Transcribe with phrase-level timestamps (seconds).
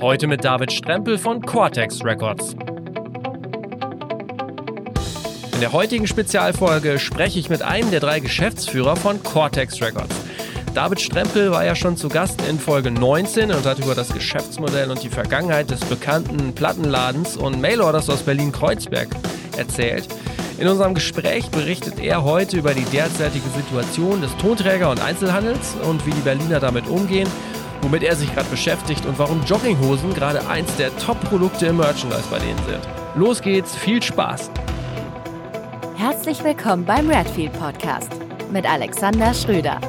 [0.00, 2.54] Heute mit David Strempel von Cortex Records.
[5.52, 10.16] In der heutigen Spezialfolge spreche ich mit einem der drei Geschäftsführer von Cortex Records.
[10.72, 14.90] David Strempel war ja schon zu Gast in Folge 19 und hat über das Geschäftsmodell
[14.90, 19.08] und die Vergangenheit des bekannten Plattenladens und Mailorders aus Berlin-Kreuzberg
[19.58, 20.08] erzählt.
[20.58, 26.06] In unserem Gespräch berichtet er heute über die derzeitige Situation des Tonträger- und Einzelhandels und
[26.06, 27.28] wie die Berliner damit umgehen,
[27.82, 32.38] womit er sich gerade beschäftigt und warum Jogginghosen gerade eins der Top-Produkte im Merchandise bei
[32.38, 32.80] denen sind.
[33.14, 34.50] Los geht's, viel Spaß!
[35.96, 38.10] Herzlich willkommen beim Redfield Podcast
[38.50, 39.80] mit Alexander Schröder.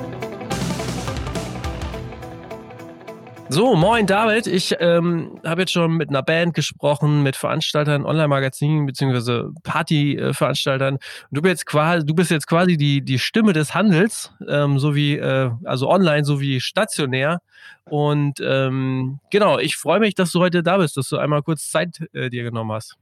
[3.54, 4.48] So, moin David.
[4.48, 11.00] Ich ähm, habe jetzt schon mit einer Band gesprochen, mit Veranstaltern, Online-Magazinen beziehungsweise Partyveranstaltern.
[11.32, 14.96] Du bist jetzt quasi, du bist jetzt quasi die die Stimme des Handels, ähm, so
[14.96, 17.42] äh, also online, so wie stationär.
[17.90, 21.70] Und ähm, genau, ich freue mich, dass du heute da bist, dass du einmal kurz
[21.70, 22.96] Zeit äh, dir genommen hast.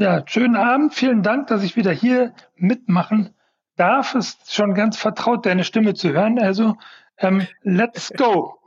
[0.00, 0.94] Ja, schönen Abend.
[0.94, 3.34] Vielen Dank, dass ich wieder hier mitmachen
[3.76, 4.14] darf.
[4.14, 6.38] Es ist schon ganz vertraut, deine Stimme zu hören.
[6.38, 6.74] Also,
[7.18, 8.63] ähm, let's go.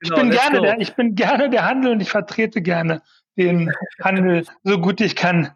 [0.00, 3.02] Genau, ich, bin gerne der, ich bin gerne der Handel und ich vertrete gerne
[3.36, 5.50] den Handel so gut ich kann.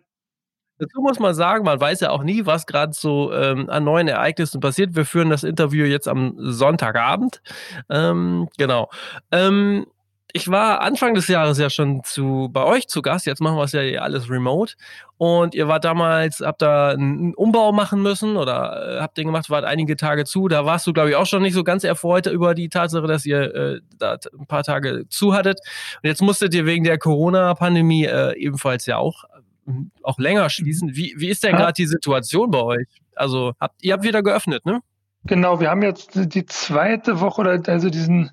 [0.79, 4.09] Dazu muss man sagen, man weiß ja auch nie, was gerade so ähm, an neuen
[4.09, 4.97] Ereignissen passiert.
[4.97, 7.41] Wir führen das Interview jetzt am Sonntagabend.
[7.89, 8.91] Ähm, genau.
[9.31, 9.87] Ähm,
[10.35, 13.27] ich war Anfang des Jahres ja schon zu bei euch zu Gast.
[13.27, 14.75] Jetzt machen wir es ja alles remote.
[15.19, 19.51] Und ihr wart damals, habt da einen Umbau machen müssen oder äh, habt den gemacht,
[19.51, 20.49] wart einige Tage zu.
[20.49, 23.27] Da warst du, glaube ich, auch schon nicht so ganz erfreut über die Tatsache, dass
[23.27, 25.61] ihr äh, da ein paar Tage zu hattet.
[26.03, 29.25] Und jetzt musstet ihr wegen der Corona-Pandemie äh, ebenfalls ja auch,
[29.67, 29.73] äh,
[30.03, 30.97] auch länger schließen.
[30.97, 32.87] Wie, wie ist denn gerade die Situation bei euch?
[33.15, 34.81] Also habt ihr habt wieder geöffnet, ne?
[35.25, 38.31] Genau, wir haben jetzt die zweite Woche oder also diesen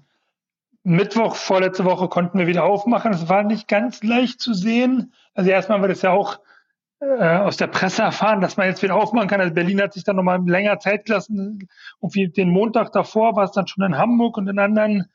[0.89, 3.13] Mittwoch, vorletzte Woche konnten wir wieder aufmachen.
[3.13, 5.13] Es war nicht ganz leicht zu sehen.
[5.35, 6.39] Also erstmal haben wir das ja auch
[6.99, 9.39] äh, aus der Presse erfahren, dass man jetzt wieder aufmachen kann.
[9.39, 11.69] Also Berlin hat sich dann nochmal länger Zeit gelassen.
[11.99, 15.05] Und wie den Montag davor war es dann schon in Hamburg und in anderen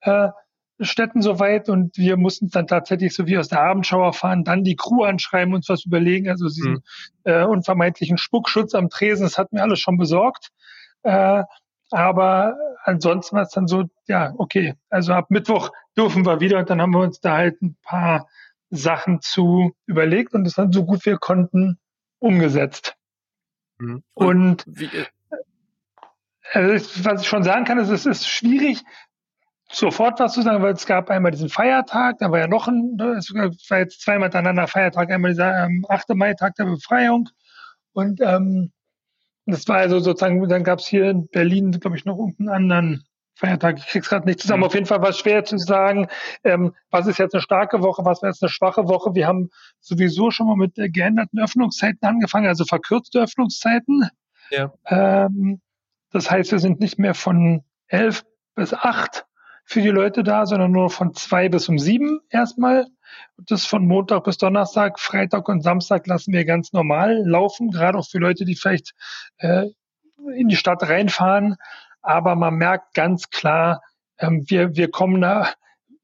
[0.00, 0.30] äh,
[0.80, 1.68] Städten soweit.
[1.68, 5.54] Und wir mussten dann tatsächlich so wie aus der Abendschau erfahren, dann die Crew anschreiben,
[5.54, 6.28] uns was überlegen.
[6.28, 6.82] Also diesen mhm.
[7.22, 10.50] äh, unvermeidlichen Spuckschutz am Tresen, das hat mir alles schon besorgt.
[11.04, 11.44] Äh,
[11.90, 16.70] aber ansonsten war es dann so, ja, okay, also ab Mittwoch dürfen wir wieder und
[16.70, 18.28] dann haben wir uns da halt ein paar
[18.70, 21.78] Sachen zu überlegt und das dann so gut wir konnten
[22.18, 22.96] umgesetzt.
[23.78, 24.02] Mhm.
[24.14, 25.06] Und, und wie, äh,
[26.52, 28.82] also was ich schon sagen kann, ist, es ist schwierig,
[29.70, 32.96] sofort was zu sagen, weil es gab einmal diesen Feiertag, da war ja noch ein,
[32.96, 36.10] ne, es war jetzt zweimal miteinander Feiertag, einmal dieser ähm, 8.
[36.10, 37.28] Mai, Tag der Befreiung
[37.92, 38.72] und ähm,
[39.50, 43.04] das war also sozusagen, dann gab es hier in Berlin, glaube ich, noch irgendeinen anderen
[43.34, 43.78] Feiertag.
[43.78, 44.60] Ich krieg's gerade nicht zusammen.
[44.60, 44.66] Mhm.
[44.66, 46.08] Auf jeden Fall war es schwer zu sagen,
[46.44, 49.14] ähm, was ist jetzt eine starke Woche, was wäre jetzt eine schwache Woche.
[49.14, 49.48] Wir haben
[49.80, 54.08] sowieso schon mal mit äh, geänderten Öffnungszeiten angefangen, also verkürzte Öffnungszeiten.
[54.50, 54.72] Ja.
[54.86, 55.60] Ähm,
[56.12, 58.24] das heißt, wir sind nicht mehr von elf
[58.54, 59.26] bis acht
[59.64, 62.86] für die Leute da, sondern nur von zwei bis um sieben erstmal.
[63.36, 68.08] Das von Montag bis Donnerstag, Freitag und Samstag lassen wir ganz normal laufen, gerade auch
[68.08, 68.92] für Leute, die vielleicht
[69.38, 69.66] äh,
[70.34, 71.56] in die Stadt reinfahren.
[72.02, 73.82] Aber man merkt ganz klar,
[74.18, 75.52] ähm, wir, wir kommen da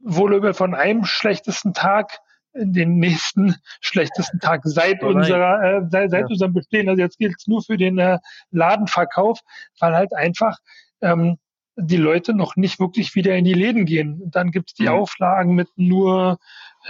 [0.01, 2.19] wohl über von einem schlechtesten Tag
[2.57, 6.27] in den nächsten schlechtesten Tag seit unserer äh, seit, seit ja.
[6.27, 6.89] unserem Bestehen.
[6.89, 8.19] Also jetzt gilt es nur für den äh,
[8.51, 9.41] Ladenverkauf,
[9.79, 10.57] weil halt einfach
[11.03, 11.39] ähm,
[11.77, 14.23] die Leute noch nicht wirklich wieder in die Läden gehen.
[14.31, 14.95] Dann gibt es die mhm.
[14.95, 16.39] Auflagen mit nur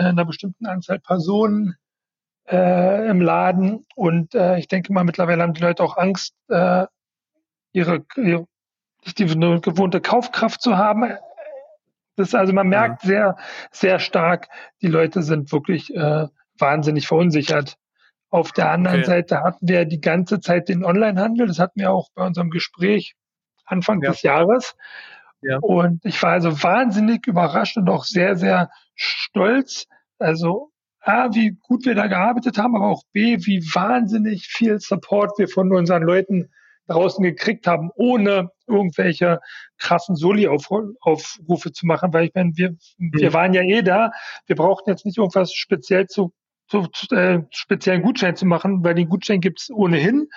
[0.05, 1.77] einer bestimmten Anzahl Personen
[2.49, 3.87] äh, im Laden.
[3.95, 6.87] Und äh, ich denke mal, mittlerweile haben die Leute auch Angst, äh,
[7.73, 8.47] ihre, ihre
[9.05, 11.13] nicht die gewohnte Kaufkraft zu haben.
[12.17, 13.09] Das also man merkt ja.
[13.09, 13.37] sehr,
[13.71, 14.49] sehr stark,
[14.83, 16.27] die Leute sind wirklich äh,
[16.59, 17.77] wahnsinnig verunsichert.
[18.31, 19.07] Auf der anderen okay.
[19.07, 21.47] Seite hatten wir die ganze Zeit den Onlinehandel.
[21.47, 23.15] Das hatten wir auch bei unserem Gespräch
[23.65, 24.11] Anfang ja.
[24.11, 24.77] des Jahres.
[25.43, 25.59] Ja.
[25.59, 29.87] Und ich war also wahnsinnig überrascht und auch sehr, sehr stolz.
[30.19, 30.71] Also
[31.01, 35.49] A, wie gut wir da gearbeitet haben, aber auch B, wie wahnsinnig viel Support wir
[35.49, 36.51] von unseren Leuten
[36.89, 39.41] draußen gekriegt haben, ohne irgendwelche
[39.79, 43.13] krassen Soli-Aufrufe zu machen, weil ich meine, wir, mhm.
[43.13, 44.11] wir waren ja eh da.
[44.47, 46.33] Wir brauchten jetzt nicht irgendwas speziell zu,
[46.69, 50.29] zu äh, speziellen Gutschein zu machen, weil den Gutschein gibt's ohnehin.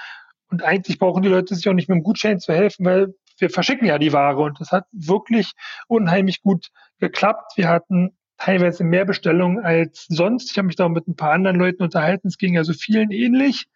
[0.52, 3.50] Und eigentlich brauchen die Leute sich auch nicht mit dem Gutschein zu helfen, weil wir
[3.50, 5.54] verschicken ja die Ware und das hat wirklich
[5.88, 6.70] unheimlich gut
[7.00, 7.54] geklappt.
[7.56, 10.52] Wir hatten teilweise mehr Bestellungen als sonst.
[10.52, 12.28] Ich habe mich da mit ein paar anderen Leuten unterhalten.
[12.28, 13.68] Es ging also vielen ähnlich.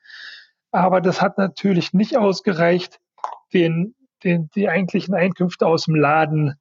[0.71, 3.00] Aber das hat natürlich nicht ausgereicht,
[3.54, 3.94] den,
[4.24, 6.56] den, die eigentlichen Einkünfte aus dem Laden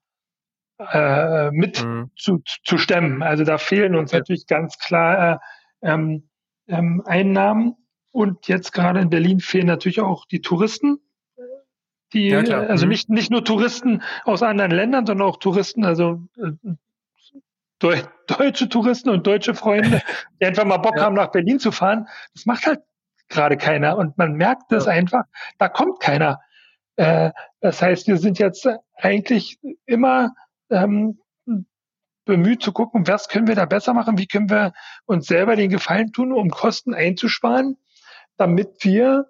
[0.79, 2.11] äh, mit mhm.
[2.17, 3.23] zu, zu stemmen.
[3.23, 5.41] Also da fehlen uns natürlich ganz klar
[5.81, 6.29] äh, ähm,
[6.67, 7.75] ähm, Einnahmen.
[8.11, 10.99] Und jetzt gerade in Berlin fehlen natürlich auch die Touristen.
[12.13, 12.89] Die, ja, also mhm.
[12.89, 16.51] nicht, nicht nur Touristen aus anderen Ländern, sondern auch Touristen, also äh,
[17.79, 20.01] Deu deutsche Touristen und deutsche Freunde,
[20.41, 21.03] die einfach mal Bock ja.
[21.03, 22.07] haben, nach Berlin zu fahren.
[22.33, 22.79] Das macht halt
[23.29, 23.97] gerade keiner.
[23.97, 24.91] Und man merkt es ja.
[24.91, 25.23] einfach,
[25.57, 26.39] da kommt keiner.
[26.95, 30.33] Äh, das heißt, wir sind jetzt eigentlich immer
[30.69, 31.19] ähm,
[32.25, 34.73] bemüht zu gucken, was können wir da besser machen, wie können wir
[35.05, 37.77] uns selber den Gefallen tun, um Kosten einzusparen,
[38.37, 39.25] damit wir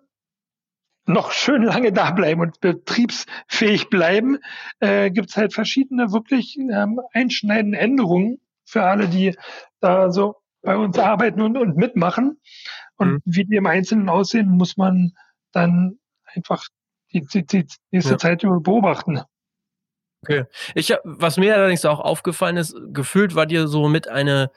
[1.06, 4.38] noch schön lange da bleiben und betriebsfähig bleiben,
[4.80, 9.36] äh, gibt es halt verschiedene wirklich ähm, einschneidende Änderungen für alle, die
[9.80, 12.40] da so bei uns arbeiten und, und mitmachen.
[12.98, 13.22] Und mhm.
[13.26, 15.12] wie die im Einzelnen aussehen, muss man
[15.52, 16.66] dann einfach
[17.12, 18.18] die, die, die nächste ja.
[18.18, 19.22] Zeit beobachten.
[20.24, 20.46] Okay.
[20.74, 24.52] Ich, was mir allerdings auch aufgefallen ist, gefühlt war dir so mit eine,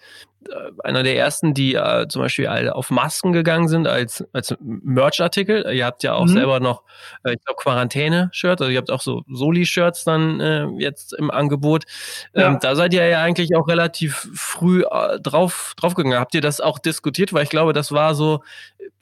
[0.48, 0.54] äh,
[0.84, 5.68] einer der ersten, die äh, zum Beispiel auf Masken gegangen sind als, als Merch-Artikel.
[5.74, 6.34] Ihr habt ja auch mhm.
[6.34, 6.84] selber noch,
[7.24, 11.82] äh, ich glaube, Quarantäne-Shirts, also ihr habt auch so Soli-Shirts dann äh, jetzt im Angebot.
[12.32, 12.46] Ja.
[12.46, 16.20] Ähm, da seid ihr ja eigentlich auch relativ früh äh, drauf, draufgegangen.
[16.20, 17.32] Habt ihr das auch diskutiert?
[17.32, 18.40] Weil ich glaube, das war so,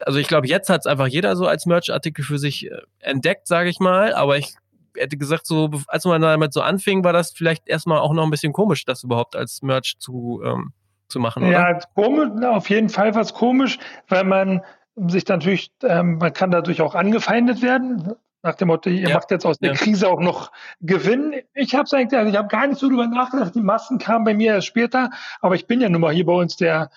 [0.00, 3.48] also ich glaube, jetzt hat es einfach jeder so als Merch-Artikel für sich äh, entdeckt,
[3.48, 4.54] sage ich mal, aber ich
[4.96, 8.30] hätte gesagt, so, als man damit so anfing, war das vielleicht erstmal auch noch ein
[8.30, 10.72] bisschen komisch, das überhaupt als Merch zu, ähm,
[11.08, 11.52] zu machen, oder?
[11.52, 14.62] Ja, komisch, auf jeden Fall was komisch, weil man
[14.96, 18.14] sich natürlich, ähm, man kann dadurch auch angefeindet werden.
[18.44, 19.14] Nach dem Motto, ihr ja.
[19.14, 19.74] macht jetzt aus der ja.
[19.74, 20.52] Krise auch noch
[20.82, 21.34] Gewinn.
[21.54, 23.54] Ich habe eigentlich, also ich habe gar nicht so drüber nachgedacht.
[23.54, 25.08] Die Massen kamen bei mir erst später,
[25.40, 26.90] aber ich bin ja nun mal hier bei uns der,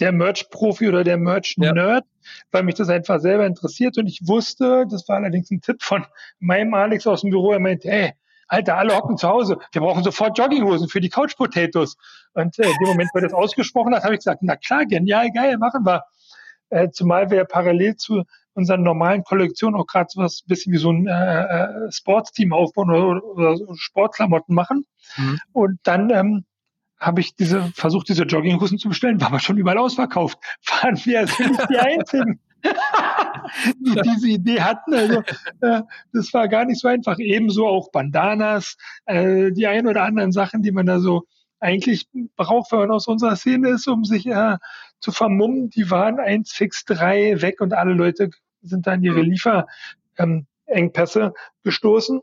[0.00, 2.30] der Merch-Profi oder der Merch-Nerd, ja.
[2.52, 3.98] weil mich das einfach selber interessiert.
[3.98, 6.06] Und ich wusste, das war allerdings ein Tipp von
[6.38, 8.14] meinem Alex aus dem Büro, er meinte, hey,
[8.46, 9.58] Alter, alle hocken zu Hause.
[9.72, 11.98] Wir brauchen sofort Jogginghosen für die Couch Potatoes.
[12.32, 14.86] Und äh, in dem Moment, wo er das ausgesprochen hat, habe ich gesagt, na klar,
[14.86, 16.04] genial, geil, machen wir.
[16.70, 18.24] Äh, zumal wir parallel zu
[18.54, 22.90] unseren normalen Kollektionen auch gerade so was bisschen wie so ein äh, äh, Sportsteam aufbauen
[22.90, 24.84] oder, oder Sportklamotten machen.
[25.16, 25.38] Mhm.
[25.52, 26.44] Und dann ähm,
[26.98, 30.38] habe ich diese versucht, diese Jogginghosen zu bestellen, war aber schon überall ausverkauft.
[30.82, 32.40] Waren wir also nicht die Einzigen,
[33.78, 34.92] die diese Idee hatten.
[34.92, 35.22] Also
[35.60, 35.82] äh,
[36.12, 37.18] das war gar nicht so einfach.
[37.18, 38.76] Ebenso auch Bandanas,
[39.06, 41.22] äh, die ein oder anderen Sachen, die man da so
[41.60, 44.58] eigentlich braucht, wenn man aus unserer Szene ist, um sich äh,
[45.00, 48.30] zu vermummen, die waren eins fix drei weg und alle Leute
[48.62, 49.34] sind dann ihre mhm.
[50.16, 51.32] Lieferengpässe ähm,
[51.62, 52.20] gestoßen.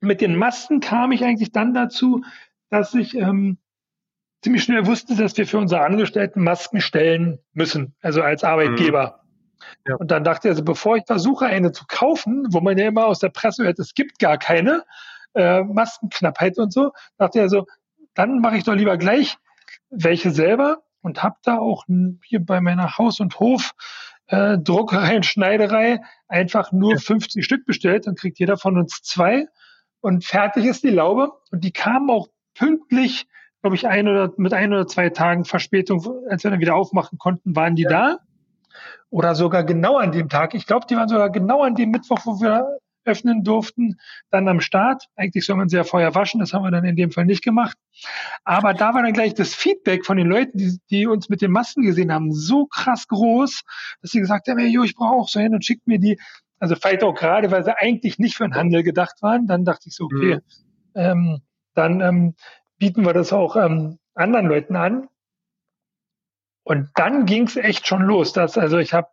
[0.00, 2.22] Mit den Masken kam ich eigentlich dann dazu,
[2.70, 3.58] dass ich ähm,
[4.42, 9.20] ziemlich schnell wusste, dass wir für unsere Angestellten Masken stellen müssen, also als Arbeitgeber.
[9.20, 9.26] Mhm.
[9.88, 9.96] Ja.
[9.96, 13.06] Und dann dachte ich, also bevor ich versuche, eine zu kaufen, wo man ja immer
[13.06, 14.84] aus der Presse hört, es gibt gar keine
[15.34, 17.66] äh, Maskenknappheit und so, dachte ich also,
[18.16, 19.36] dann mache ich doch lieber gleich
[19.90, 21.84] welche selber und habe da auch
[22.24, 23.72] hier bei meiner Haus- und Hof
[24.26, 26.98] äh, Druckerei und Schneiderei einfach nur ja.
[26.98, 29.46] 50 Stück bestellt, dann kriegt jeder von uns zwei
[30.00, 31.32] und fertig ist die Laube.
[31.50, 33.26] Und die kamen auch pünktlich,
[33.60, 37.18] glaube ich, ein oder mit ein oder zwei Tagen Verspätung, als wir dann wieder aufmachen
[37.18, 37.88] konnten, waren die ja.
[37.88, 38.18] da.
[39.10, 40.54] Oder sogar genau an dem Tag.
[40.54, 43.98] Ich glaube, die waren sogar genau an dem Mittwoch, wo wir öffnen durften,
[44.30, 45.04] dann am Start.
[45.16, 47.76] Eigentlich soll man sehr vorher waschen, das haben wir dann in dem Fall nicht gemacht.
[48.44, 51.50] Aber da war dann gleich das Feedback von den Leuten, die, die uns mit den
[51.50, 53.62] Masken gesehen haben, so krass groß,
[54.02, 56.18] dass sie gesagt haben, hey, jo, ich brauche auch so hin und schickt mir die.
[56.58, 59.46] Also vielleicht auch gerade, weil sie eigentlich nicht für den Handel gedacht waren.
[59.46, 60.40] Dann dachte ich so, okay, mhm.
[60.94, 61.40] ähm,
[61.74, 62.34] dann ähm,
[62.78, 65.08] bieten wir das auch ähm, anderen Leuten an.
[66.64, 68.32] Und dann ging es echt schon los.
[68.32, 69.08] Dass, also ich habe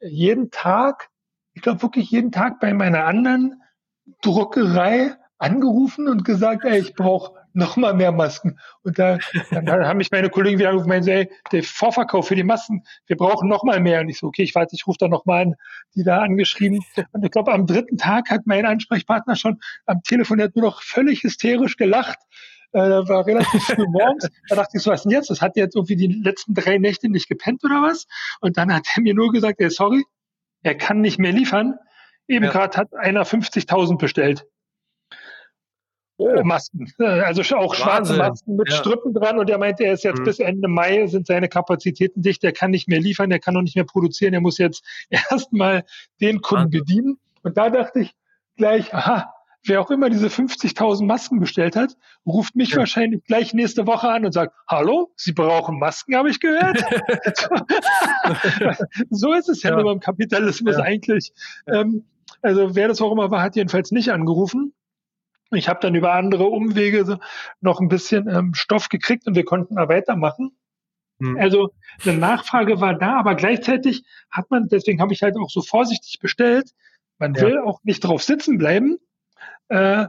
[0.00, 1.10] jeden Tag
[1.56, 3.62] ich glaube wirklich jeden Tag bei meiner anderen
[4.20, 8.58] Druckerei angerufen und gesagt, ey, ich brauche noch mal mehr Masken.
[8.82, 9.18] Und da,
[9.50, 12.84] dann haben mich meine Kollegen wieder angerufen und meinen, ey, der Vorverkauf für die Masken,
[13.06, 14.02] wir brauchen noch mal mehr.
[14.02, 15.54] Und ich so, okay, ich warte, ich rufe da noch mal an,
[15.94, 16.80] die da angeschrieben.
[17.12, 20.66] Und ich glaube, am dritten Tag hat mein Ansprechpartner schon am Telefon, der hat nur
[20.66, 22.18] noch völlig hysterisch gelacht.
[22.72, 24.28] Äh, war relativ früh morgens.
[24.50, 25.30] Da dachte ich so, was denn jetzt?
[25.30, 28.06] Das hat jetzt irgendwie die letzten drei Nächte nicht gepennt oder was?
[28.42, 30.04] Und dann hat er mir nur gesagt, ey, sorry,
[30.66, 31.78] er kann nicht mehr liefern.
[32.28, 32.50] Eben ja.
[32.50, 34.46] gerade hat einer 50.000 bestellt.
[36.18, 36.42] Oh.
[36.44, 37.76] Masken, also auch Wahnsinn.
[37.76, 38.76] schwarze Masken mit ja.
[38.76, 40.24] Strippen dran und er meinte, er ist jetzt mhm.
[40.24, 43.60] bis Ende Mai sind seine Kapazitäten dicht, er kann nicht mehr liefern, er kann noch
[43.60, 45.84] nicht mehr produzieren, er muss jetzt erstmal
[46.22, 46.80] den Kunden Wahnsinn.
[46.80, 47.18] bedienen.
[47.42, 48.14] Und da dachte ich
[48.56, 49.30] gleich, aha,
[49.68, 52.78] wer auch immer diese 50.000 Masken bestellt hat, ruft mich ja.
[52.78, 56.78] wahrscheinlich gleich nächste Woche an und sagt, hallo, Sie brauchen Masken, habe ich gehört.
[59.10, 59.76] so ist es ja, ja.
[59.76, 60.82] nur beim Kapitalismus ja.
[60.82, 61.32] eigentlich.
[61.66, 62.04] Ähm,
[62.42, 64.72] also wer das auch immer war, hat jedenfalls nicht angerufen.
[65.52, 67.18] Ich habe dann über andere Umwege
[67.60, 70.56] noch ein bisschen ähm, Stoff gekriegt und wir konnten da weitermachen.
[71.18, 71.38] Mhm.
[71.38, 71.70] Also
[72.04, 76.18] eine Nachfrage war da, aber gleichzeitig hat man, deswegen habe ich halt auch so vorsichtig
[76.20, 76.70] bestellt,
[77.18, 78.98] man will auch nicht drauf sitzen bleiben.
[79.68, 80.06] Äh,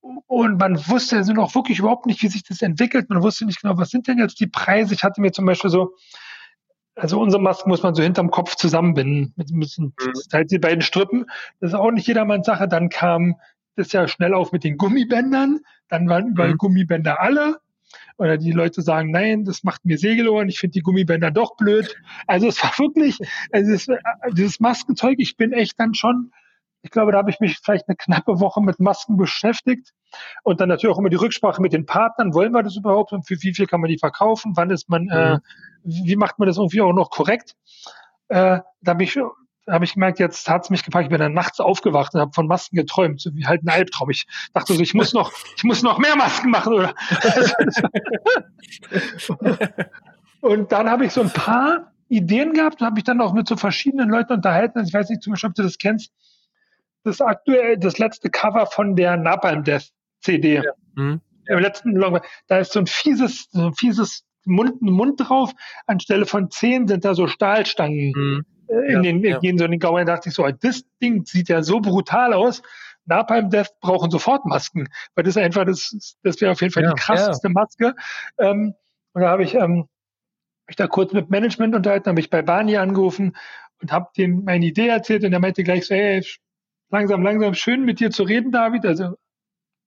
[0.00, 3.10] und man wusste also noch wirklich überhaupt nicht, wie sich das entwickelt.
[3.10, 4.94] Man wusste nicht genau, was sind denn jetzt die Preise.
[4.94, 5.94] Ich hatte mir zum Beispiel so,
[6.94, 9.32] also unsere Masken muss man so hinterm Kopf zusammenbinden.
[9.36, 9.92] Mit, mit mhm.
[10.32, 11.26] halt die beiden Strippen.
[11.60, 12.68] Das ist auch nicht jedermanns Sache.
[12.68, 13.36] Dann kam
[13.76, 15.60] das ja schnell auf mit den Gummibändern.
[15.88, 16.58] Dann waren überall mhm.
[16.58, 17.58] Gummibänder alle.
[18.18, 21.96] Oder die Leute sagen, nein, das macht mir Segelohren, ich finde die Gummibänder doch blöd.
[22.26, 23.18] Also es war wirklich,
[23.52, 23.86] also es,
[24.32, 26.32] dieses Maskenzeug, ich bin echt dann schon
[26.82, 29.92] ich glaube, da habe ich mich vielleicht eine knappe Woche mit Masken beschäftigt
[30.42, 32.34] und dann natürlich auch immer die Rücksprache mit den Partnern.
[32.34, 34.52] Wollen wir das überhaupt und für wie viel kann man die verkaufen?
[34.56, 35.36] Wann ist man, äh, mhm.
[35.36, 35.40] äh,
[35.84, 37.56] wie macht man das irgendwie auch noch korrekt?
[38.28, 39.18] Äh, da habe ich,
[39.66, 42.32] hab ich gemerkt, jetzt hat es mich gefragt, ich bin dann nachts aufgewacht und habe
[42.32, 44.10] von Masken geträumt, so wie halt ein Albtraum.
[44.10, 46.94] Ich dachte so, ich muss noch, ich muss noch mehr Masken machen, oder?
[50.40, 53.48] und dann habe ich so ein paar Ideen gehabt und habe mich dann auch mit
[53.48, 54.78] so verschiedenen Leuten unterhalten.
[54.78, 56.12] Also ich weiß nicht zum Beispiel, ob du das kennst
[57.04, 59.90] das aktuell, das letzte Cover von der Napalm Death
[60.20, 60.56] CD.
[60.56, 60.62] Ja.
[60.94, 61.20] Mhm.
[61.46, 65.52] Im letzten Long, da ist so ein fieses, so ein fieses Mund, Mund drauf.
[65.86, 68.46] Anstelle von zehn sind da so Stahlstangen mhm.
[68.68, 69.38] Äh, in ja, den, ja.
[69.38, 70.06] gehen so in den Gauern.
[70.06, 72.62] Da dachte ich so, das Ding sieht ja so brutal aus.
[73.06, 76.92] Napalm Death brauchen sofort Masken, weil das einfach, das, das wäre auf jeden Fall ja,
[76.92, 77.94] die krasseste Maske.
[78.38, 78.74] Ähm,
[79.14, 79.88] und da habe ich, ähm,
[80.68, 83.34] ich da kurz mit Management unterhalten, habe ich bei Barney angerufen
[83.80, 86.22] und habe dem meine Idee erzählt und er meinte gleich so, hey,
[86.90, 88.84] langsam, langsam schön mit dir zu reden, David.
[88.84, 89.14] Also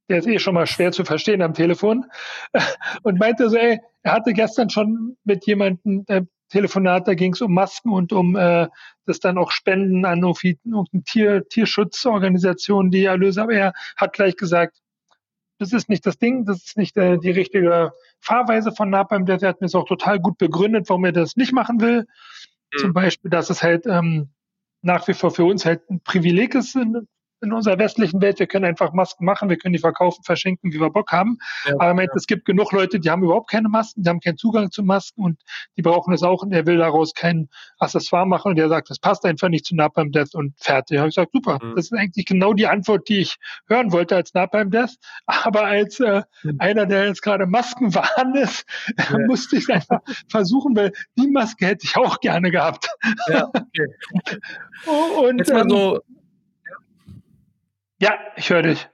[0.10, 2.06] der ist eh schon mal schwer zu verstehen am Telefon.
[3.04, 7.42] Und meinte so, ey, er hatte gestern schon mit jemandem äh, Telefonat, da ging es
[7.42, 8.68] um Masken und um äh,
[9.06, 13.42] das dann auch Spenden an irgendeine Tier, Tierschutzorganisation, die Erlöse.
[13.42, 14.78] Aber er hat gleich gesagt,
[15.60, 19.26] das ist nicht das Ding, das ist nicht äh, die richtige Fahrweise von Napalm.
[19.26, 22.06] Der hat mir es auch total gut begründet, warum er das nicht machen will.
[22.74, 22.80] Mhm.
[22.80, 24.30] Zum Beispiel, dass es halt ähm,
[24.82, 26.76] nach wie vor für uns halt ein Privileg ist,
[27.42, 28.40] in, unserer westlichen Welt.
[28.40, 31.38] Wir können einfach Masken machen, wir können die verkaufen, verschenken, wie wir Bock haben.
[31.66, 32.16] Ja, Aber meint, ja.
[32.16, 35.24] es gibt genug Leute, die haben überhaupt keine Masken, die haben keinen Zugang zu Masken
[35.24, 35.42] und
[35.78, 39.00] die brauchen es auch und er will daraus kein Accessoire machen und der sagt, das
[39.00, 40.96] passt einfach nicht zu Napalm Death und fertig.
[40.96, 41.76] Da habe ich gesagt, super, mhm.
[41.76, 44.96] das ist eigentlich genau die Antwort, die ich hören wollte als Napalm Death.
[45.26, 46.56] Aber als äh, mhm.
[46.60, 48.66] einer, der jetzt gerade Maskenwahn ist,
[49.10, 49.18] ja.
[49.28, 52.88] musste ich einfach versuchen, weil die Maske hätte ich auch gerne gehabt.
[53.28, 53.88] Ja, okay.
[55.22, 56.21] und, jetzt mal so, ähm,
[58.02, 58.90] ja, ich höre dich.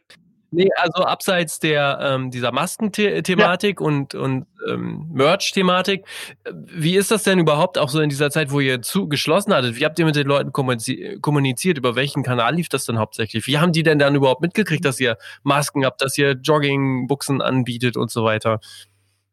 [0.52, 3.86] Nee, also abseits der ähm, dieser Maskenthematik ja.
[3.86, 6.06] und und ähm, Merch-Thematik,
[6.52, 9.78] wie ist das denn überhaupt auch so in dieser Zeit, wo ihr zu geschlossen hattet?
[9.78, 11.78] Wie habt ihr mit den Leuten kommuniziert?
[11.78, 13.48] Über welchen Kanal lief das dann hauptsächlich?
[13.48, 17.98] Wie haben die denn dann überhaupt mitgekriegt, dass ihr Masken habt, dass ihr Joggingbuchsen anbietet
[17.98, 18.60] und so weiter?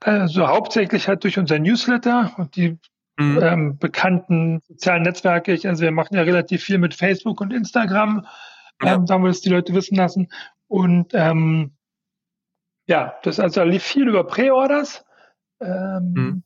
[0.01, 2.79] Also hauptsächlich halt durch unser Newsletter und die
[3.19, 3.41] mhm.
[3.41, 5.59] ähm, bekannten sozialen Netzwerke.
[5.65, 8.27] Also wir machen ja relativ viel mit Facebook und Instagram
[8.83, 8.95] ja.
[8.95, 10.29] ähm, sagen wir das die Leute wissen lassen.
[10.69, 11.77] Und ähm,
[12.87, 15.05] ja, das also lief viel über Pre-Orders.
[15.61, 16.43] Ähm, mhm.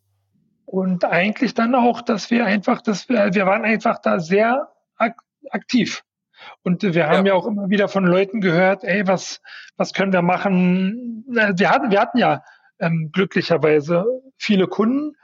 [0.64, 5.18] Und eigentlich dann auch, dass wir einfach, dass wir, wir waren einfach da sehr ak
[5.50, 6.02] aktiv.
[6.62, 7.32] Und wir haben ja.
[7.32, 7.38] ja.
[7.38, 9.40] auch immer wieder von Leuten gehört, ey, was,
[9.76, 11.24] was können wir machen?
[11.26, 12.42] Wir hatten, wir hatten ja
[12.78, 14.04] ähm, glücklicherweise
[14.36, 15.16] viele Kunden.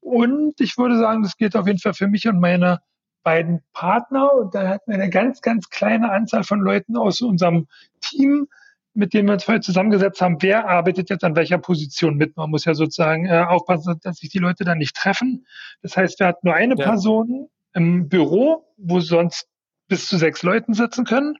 [0.00, 2.80] Und ich würde sagen, das geht auf jeden Fall für mich und meine
[3.28, 7.66] beiden Partner und da hatten wir eine ganz, ganz kleine Anzahl von Leuten aus unserem
[8.00, 8.48] Team,
[8.94, 12.38] mit denen wir uns vorher zusammengesetzt haben, wer arbeitet jetzt an welcher Position mit.
[12.38, 15.46] Man muss ja sozusagen äh, aufpassen, dass sich die Leute dann nicht treffen.
[15.82, 16.86] Das heißt, wir hatten nur eine ja.
[16.86, 19.46] Person im Büro, wo sonst
[19.88, 21.36] bis zu sechs Leuten sitzen können.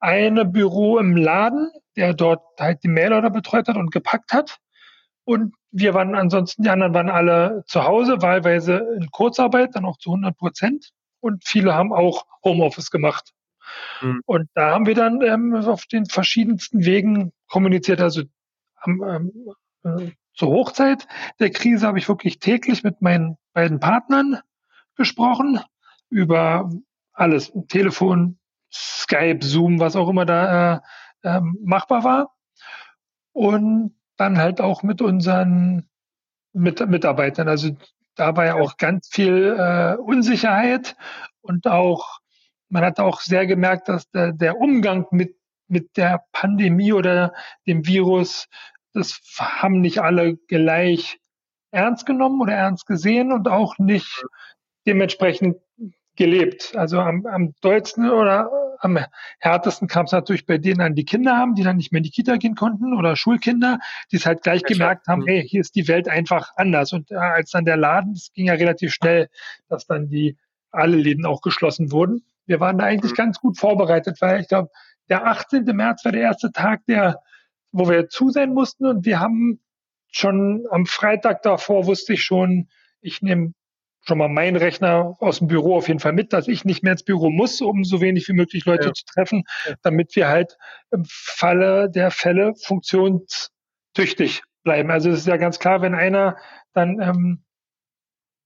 [0.00, 4.58] Eine Büro im Laden, der dort halt die Mailorder betreut hat und gepackt hat.
[5.22, 9.98] Und wir waren ansonsten, die anderen waren alle zu Hause, wahlweise in Kurzarbeit, dann auch
[9.98, 13.32] zu 100 Prozent und viele haben auch Homeoffice gemacht.
[14.00, 14.22] Mhm.
[14.26, 18.00] Und da haben wir dann ähm, auf den verschiedensten Wegen kommuniziert.
[18.00, 18.22] Also
[18.76, 19.32] am, ähm,
[19.84, 21.06] äh, zur Hochzeit
[21.40, 24.38] der Krise habe ich wirklich täglich mit meinen beiden Partnern
[24.96, 25.60] gesprochen
[26.10, 26.70] über
[27.12, 28.38] alles, Telefon,
[28.72, 30.80] Skype, Zoom, was auch immer da äh,
[31.22, 32.34] äh, machbar war.
[33.32, 35.88] Und dann halt auch mit unseren
[36.52, 37.48] mit Mitarbeitern.
[37.48, 37.76] Also
[38.18, 38.54] da war ja.
[38.56, 40.96] auch ganz viel äh, Unsicherheit.
[41.40, 42.18] Und auch,
[42.68, 45.36] man hat auch sehr gemerkt, dass der, der Umgang mit,
[45.68, 47.32] mit der Pandemie oder
[47.66, 48.48] dem Virus,
[48.92, 51.20] das haben nicht alle gleich
[51.70, 54.24] ernst genommen oder ernst gesehen und auch nicht
[54.86, 55.56] dementsprechend
[56.18, 56.76] gelebt.
[56.76, 58.98] Also am, am dollsten oder am
[59.38, 62.04] härtesten kam es natürlich bei denen an die Kinder haben, die dann nicht mehr in
[62.04, 63.78] die Kita gehen konnten oder Schulkinder,
[64.10, 66.92] die es halt gleich gemerkt haben, hey, hier ist die Welt einfach anders.
[66.92, 69.28] Und äh, als dann der Laden, es ging ja relativ schnell,
[69.68, 70.36] dass dann die
[70.70, 72.24] alle Läden auch geschlossen wurden.
[72.46, 73.16] Wir waren da eigentlich mhm.
[73.16, 74.70] ganz gut vorbereitet, weil ich glaube,
[75.08, 75.64] der 18.
[75.64, 77.22] März war der erste Tag, der,
[77.70, 79.60] wo wir zu sein mussten und wir haben
[80.10, 82.68] schon am Freitag davor wusste ich schon,
[83.00, 83.52] ich nehme
[84.08, 86.92] schon mal meinen Rechner aus dem Büro auf jeden Fall mit, dass ich nicht mehr
[86.92, 88.92] ins Büro muss, um so wenig wie möglich Leute ja.
[88.94, 89.44] zu treffen,
[89.82, 90.56] damit wir halt
[90.90, 94.90] im Falle der Fälle funktionstüchtig bleiben.
[94.90, 96.36] Also es ist ja ganz klar, wenn einer
[96.72, 97.44] dann ähm,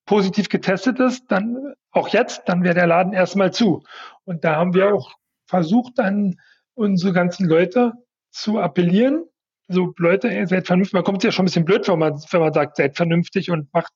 [0.05, 3.85] positiv getestet ist, dann auch jetzt, dann wäre der Laden erstmal zu.
[4.25, 5.13] Und da haben wir auch
[5.47, 6.41] versucht, dann
[6.75, 7.93] unsere ganzen Leute
[8.31, 9.25] zu appellieren.
[9.73, 10.95] So, Leute, ey, seid vernünftig.
[10.95, 13.73] Man kommt ja schon ein bisschen blöd, wenn man, wenn man sagt, seid vernünftig und
[13.73, 13.93] macht,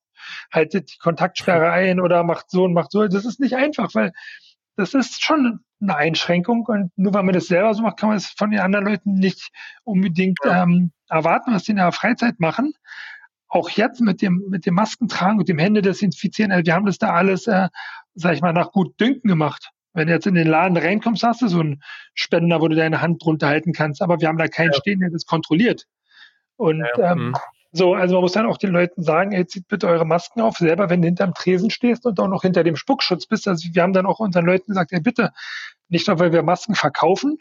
[0.53, 3.07] haltet die Kontaktsperre ein oder macht so und macht so.
[3.07, 4.13] Das ist nicht einfach, weil
[4.77, 8.19] das ist schon eine Einschränkung und nur weil man das selber so macht, kann man
[8.19, 9.51] es von den anderen Leuten nicht
[9.85, 12.73] unbedingt ähm, erwarten, was die in ihrer Freizeit machen
[13.49, 16.99] auch jetzt mit dem, mit dem Maskentragen und dem Hände desinfizieren, also wir haben das
[16.99, 17.69] da alles, äh,
[18.15, 19.71] sag ich mal, nach gut Dünken gemacht.
[19.97, 21.83] Wenn du jetzt in den Laden reinkommst, hast du so einen
[22.15, 24.79] Spender, wo du deine Hand drunter halten kannst, aber wir haben da keinen ja.
[24.79, 25.87] stehen, der das kontrolliert.
[26.57, 27.35] Und ja, ähm, mhm.
[27.73, 30.59] so, also man muss dann auch den Leuten sagen, ey, zieht bitte eure Masken auf,
[30.59, 33.49] selber wenn du hinterm Tresen stehst und auch noch hinter dem Spuckschutz bist.
[33.49, 35.33] Also wir haben dann auch unseren Leuten gesagt, ey, bitte,
[35.89, 37.39] nicht nur weil wir Masken verkaufen,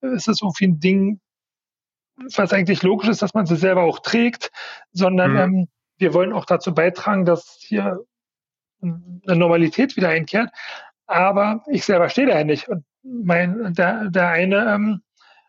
[0.00, 1.20] ist das irgendwie ein Ding,
[2.36, 4.52] was eigentlich logisch ist, dass man sie selber auch trägt,
[4.92, 5.38] sondern mhm.
[5.38, 7.98] ähm, wir wollen auch dazu beitragen, dass hier
[8.80, 10.50] eine Normalität wieder einkehrt.
[11.06, 12.68] Aber ich selber stehe da ja nicht.
[12.68, 15.02] Und mein, der, der eine ähm,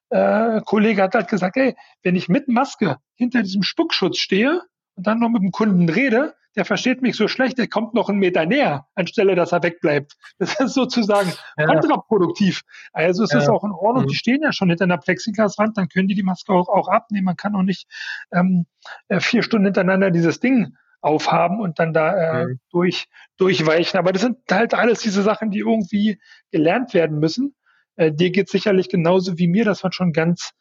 [0.10, 4.62] äh, Kollege hat halt gesagt, ey, wenn ich mit Maske hinter diesem Spuckschutz stehe
[4.96, 8.10] und dann noch mit dem Kunden rede, der versteht mich so schlecht, der kommt noch
[8.10, 10.14] einen Meter näher, anstelle dass er wegbleibt.
[10.40, 11.68] Das ist sozusagen ja.
[11.68, 12.62] kontraproduktiv.
[12.94, 13.40] Also es ja.
[13.40, 14.08] ist auch in Ordnung, mhm.
[14.08, 17.26] die stehen ja schon hinter einer Plexiglaswand, dann können die die Maske auch, auch abnehmen.
[17.26, 17.88] Man kann auch nicht
[18.32, 18.66] ähm,
[19.08, 22.60] äh, vier Stunden hintereinander dieses Ding aufhaben und dann da äh, mhm.
[22.72, 23.06] durch,
[23.38, 23.98] durchweichen.
[23.98, 26.20] Aber das sind halt alles diese Sachen, die irgendwie
[26.52, 27.56] gelernt werden müssen.
[27.96, 30.52] Äh, dir geht sicherlich genauso wie mir, dass man schon ganz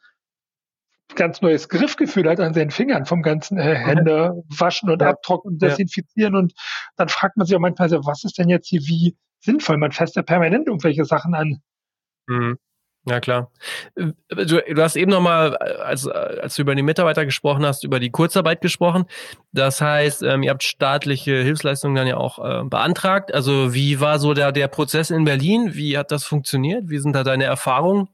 [1.15, 5.09] ganz neues Griffgefühl hat an seinen Fingern vom ganzen äh, Hände waschen und ja.
[5.09, 6.33] abtrocknen und desinfizieren.
[6.33, 6.39] Ja.
[6.39, 6.53] Und
[6.97, 9.77] dann fragt man sich auch manchmal so, was ist denn jetzt hier wie sinnvoll?
[9.77, 11.61] Man fässt ja permanent irgendwelche Sachen an.
[12.27, 12.57] Mhm.
[13.07, 13.51] Ja, klar.
[13.95, 17.83] Äh, du, du hast eben nochmal, äh, als, als du über die Mitarbeiter gesprochen hast,
[17.83, 19.05] über die Kurzarbeit gesprochen.
[19.53, 23.33] Das heißt, ähm, ihr habt staatliche Hilfsleistungen dann ja auch äh, beantragt.
[23.33, 25.73] Also wie war so der, der Prozess in Berlin?
[25.73, 26.89] Wie hat das funktioniert?
[26.89, 28.09] Wie sind da deine Erfahrungen?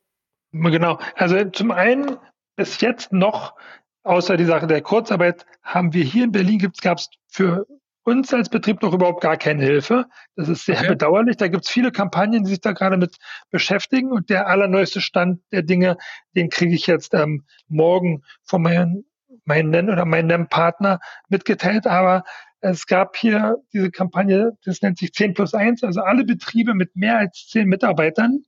[0.51, 0.99] Genau.
[1.15, 2.17] Also zum einen
[2.55, 3.55] bis jetzt noch,
[4.03, 7.65] außer die Sache der Kurzarbeit, haben wir hier in Berlin gab es für
[8.03, 10.05] uns als Betrieb noch überhaupt gar keine Hilfe.
[10.35, 10.89] Das ist sehr okay.
[10.89, 11.37] bedauerlich.
[11.37, 13.17] Da gibt es viele Kampagnen, die sich da gerade mit
[13.49, 14.11] beschäftigen.
[14.11, 15.97] Und der allerneueste Stand der Dinge,
[16.35, 19.05] den kriege ich jetzt ähm, morgen von meinem
[19.45, 21.87] meinen oder meinem Partner mitgeteilt.
[21.87, 22.23] Aber
[22.61, 26.95] es gab hier diese Kampagne, das nennt sich 10 plus 1, also alle Betriebe mit
[26.95, 28.45] mehr als 10 Mitarbeitern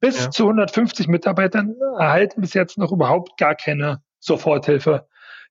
[0.00, 0.30] bis ja.
[0.30, 5.06] zu 150 Mitarbeitern erhalten bis jetzt noch überhaupt gar keine Soforthilfe.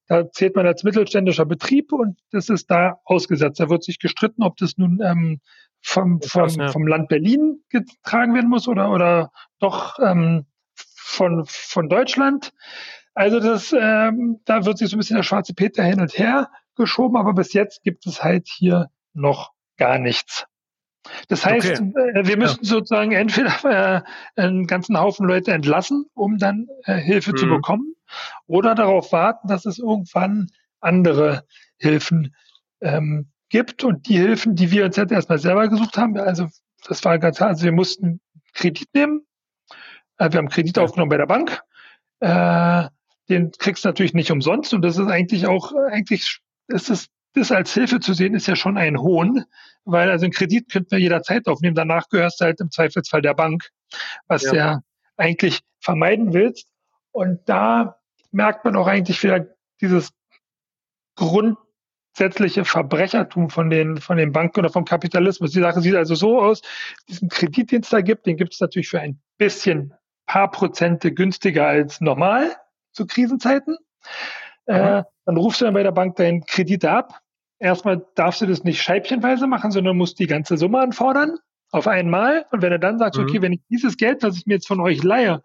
[0.10, 3.60] Da zählt man als mittelständischer Betrieb und das ist da ausgesetzt.
[3.60, 5.40] Da wird sich gestritten, ob das nun ähm,
[5.82, 10.46] vom, vom, vom Land Berlin getragen werden muss oder, oder doch ähm,
[10.76, 12.54] von, von Deutschland.
[13.14, 16.50] Also das, ähm, da wird sich so ein bisschen der schwarze Peter hin und her
[16.76, 20.46] geschoben, aber bis jetzt gibt es halt hier noch gar nichts.
[21.28, 22.12] Das heißt, okay.
[22.14, 22.70] Äh, wir müssen ja.
[22.70, 24.04] sozusagen entweder
[24.36, 27.38] äh, einen ganzen Haufen Leute entlassen, um dann äh, Hilfe mhm.
[27.38, 27.96] zu bekommen,
[28.48, 30.48] oder darauf warten, dass es irgendwann
[30.80, 31.46] andere
[31.78, 32.36] Hilfen
[32.82, 33.84] ähm, gibt.
[33.84, 36.48] Und die Hilfen, die wir uns jetzt erstmal selber gesucht haben, also
[36.88, 38.22] das war ganz klar, also wir mussten
[38.54, 39.26] Kredit nehmen.
[40.18, 40.84] Äh, wir haben Kredit ja.
[40.84, 41.62] aufgenommen bei der Bank.
[42.20, 42.90] Äh,
[43.30, 44.74] den kriegst du natürlich nicht umsonst.
[44.74, 48.56] Und das ist eigentlich auch, eigentlich ist es das als Hilfe zu sehen, ist ja
[48.56, 49.46] schon ein Hohn,
[49.86, 51.76] weil also einen Kredit könnten wir jederzeit aufnehmen.
[51.76, 53.70] Danach gehörst du halt im Zweifelsfall der Bank,
[54.28, 54.54] was ja.
[54.54, 54.82] ja
[55.16, 56.68] eigentlich vermeiden willst.
[57.12, 57.99] Und da
[58.32, 59.46] merkt man auch eigentlich wieder
[59.82, 60.12] dieses
[61.16, 65.52] grundsätzliche Verbrechertum von den, von den Banken oder vom Kapitalismus.
[65.52, 66.62] Die Sache sieht also so aus,
[67.08, 69.94] diesen Kredit, den es da gibt, den gibt es natürlich für ein bisschen
[70.26, 72.56] paar Prozente günstiger als normal
[72.92, 73.78] zu Krisenzeiten.
[74.68, 77.20] Äh, dann rufst du dann bei der Bank deinen Kredit ab.
[77.58, 81.38] Erstmal darfst du das nicht scheibchenweise machen, sondern musst die ganze Summe anfordern
[81.72, 82.46] auf einmal.
[82.52, 83.26] Und wenn du dann sagst, mhm.
[83.26, 85.42] okay, wenn ich dieses Geld, was ich mir jetzt von euch leihe,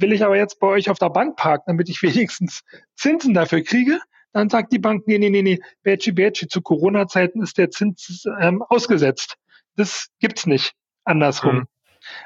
[0.00, 2.62] will ich aber jetzt bei euch auf der Bank parken, damit ich wenigstens
[2.96, 4.00] Zinsen dafür kriege,
[4.32, 8.24] dann sagt die Bank, nee, nee, nee, nee, Betschi, Betschi, zu Corona-Zeiten ist der Zins
[8.40, 9.36] ähm, ausgesetzt.
[9.76, 10.74] das gibt's nicht
[11.04, 11.56] andersrum.
[11.56, 11.66] Mhm.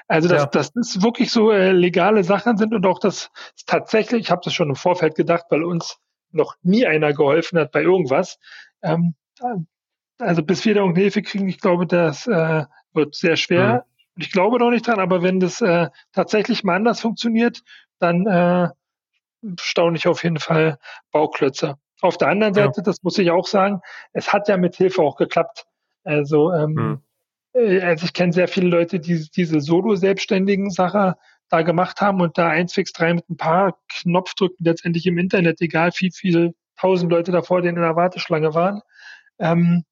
[0.08, 0.46] Also, dass, ja.
[0.46, 3.30] dass das wirklich so äh, legale Sachen sind und auch das
[3.66, 5.98] tatsächlich, ich habe das schon im Vorfeld gedacht, weil uns
[6.30, 8.38] noch nie einer geholfen hat bei irgendwas.
[8.82, 9.14] Ähm,
[10.18, 13.84] also bis wir da irgendeine Hilfe kriegen, ich glaube, das äh, wird sehr schwer.
[13.86, 13.95] Mhm.
[14.16, 17.62] Und ich glaube noch nicht dran, aber wenn das äh, tatsächlich mal anders funktioniert,
[17.98, 18.68] dann äh,
[19.60, 20.78] staune ich auf jeden Fall
[21.12, 21.76] Bauklötze.
[22.00, 22.82] Auf der anderen Seite, ja.
[22.82, 23.80] das muss ich auch sagen,
[24.12, 25.66] es hat ja mit Hilfe auch geklappt.
[26.04, 27.02] Also, ähm, mhm.
[27.82, 31.16] Also ich kenne sehr viele Leute, die diese Solo-selbstständigen Sache
[31.48, 36.10] da gemacht haben und da 1fix3 mit ein paar Knopfdrücken letztendlich im Internet, egal wie
[36.10, 38.82] viele tausend Leute davor, die in der Warteschlange waren,
[39.38, 39.84] ähm,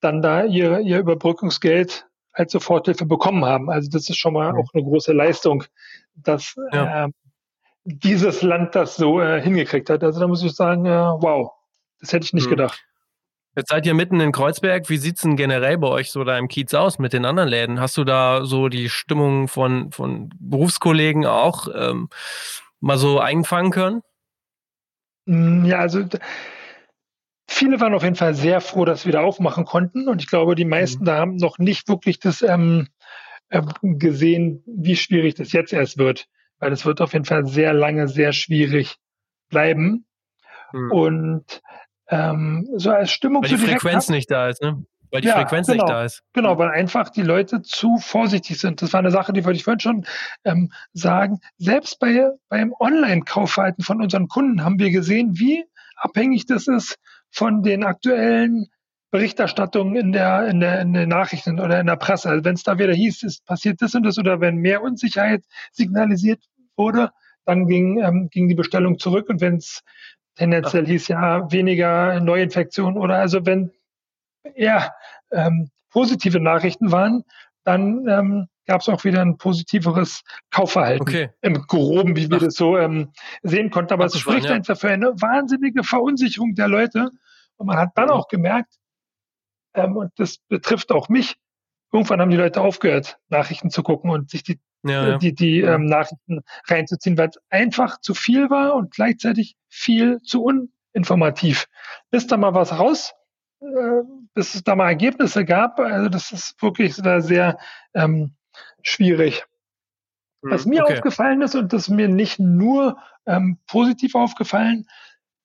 [0.00, 2.08] dann da ihr, ihr Überbrückungsgeld
[2.40, 3.70] als Soforthilfe bekommen haben.
[3.70, 5.64] Also das ist schon mal auch eine große Leistung,
[6.16, 7.06] dass ja.
[7.06, 7.08] äh,
[7.84, 10.02] dieses Land das so äh, hingekriegt hat.
[10.02, 11.52] Also da muss ich sagen, äh, wow,
[12.00, 12.50] das hätte ich nicht mhm.
[12.50, 12.84] gedacht.
[13.56, 14.88] Jetzt seid ihr mitten in Kreuzberg.
[14.88, 17.80] Wie sieht's denn generell bei euch so da im Kiez aus mit den anderen Läden?
[17.80, 22.08] Hast du da so die Stimmung von, von Berufskollegen auch ähm,
[22.80, 24.02] mal so einfangen können?
[25.26, 26.04] Hm, ja, also
[27.50, 30.08] viele waren auf jeden Fall sehr froh, dass wir da aufmachen konnten.
[30.08, 31.06] Und ich glaube, die meisten mhm.
[31.06, 32.88] da haben noch nicht wirklich das ähm,
[33.48, 36.26] äh, gesehen, wie schwierig das jetzt erst wird.
[36.58, 38.96] Weil es wird auf jeden Fall sehr lange, sehr schwierig
[39.48, 40.06] bleiben.
[40.72, 40.92] Mhm.
[40.92, 41.60] Und
[42.08, 44.84] ähm, so als Stimmung Weil die Frequenz hab, nicht da ist, ne?
[45.10, 46.22] Weil die ja, Frequenz genau, nicht da ist.
[46.32, 48.80] Genau, weil einfach die Leute zu vorsichtig sind.
[48.80, 50.06] Das war eine Sache, die wollte ich vorhin schon
[50.44, 51.40] ähm, sagen.
[51.58, 55.64] Selbst bei, beim Online-Kaufverhalten von unseren Kunden haben wir gesehen, wie
[55.96, 56.96] abhängig das ist
[57.30, 58.66] von den aktuellen
[59.10, 62.28] Berichterstattungen in der, in der, in den Nachrichten oder in der Presse.
[62.28, 65.44] Also wenn es da wieder hieß, es passiert das und das oder wenn mehr Unsicherheit
[65.72, 66.42] signalisiert
[66.76, 67.10] wurde,
[67.44, 69.82] dann ging, ähm, ging die Bestellung zurück und wenn es
[70.36, 73.72] tendenziell hieß ja weniger Neuinfektionen oder also wenn
[74.54, 74.94] eher
[75.32, 77.24] ähm, positive Nachrichten waren,
[77.70, 81.30] dann ähm, gab es auch wieder ein positiveres Kaufverhalten okay.
[81.40, 82.42] im Groben, wie wir Ach.
[82.42, 83.92] das so ähm, sehen konnten.
[83.92, 84.54] Aber es spricht ja.
[84.54, 87.10] einfach für eine wahnsinnige Verunsicherung der Leute.
[87.56, 88.12] Und man hat dann mhm.
[88.12, 88.74] auch gemerkt,
[89.74, 91.36] ähm, und das betrifft auch mich,
[91.92, 95.18] irgendwann haben die Leute aufgehört, Nachrichten zu gucken und sich die, ja, ja.
[95.18, 100.44] die, die ähm, Nachrichten reinzuziehen, weil es einfach zu viel war und gleichzeitig viel zu
[100.92, 101.66] uninformativ.
[102.10, 103.19] Bis da mal was raus, äh,
[104.34, 107.58] bis es da mal Ergebnisse gab, also das ist wirklich sehr
[107.94, 108.34] ähm,
[108.82, 109.44] schwierig.
[110.42, 110.94] Was hm, mir okay.
[110.94, 114.86] aufgefallen ist, und das ist mir nicht nur ähm, positiv aufgefallen,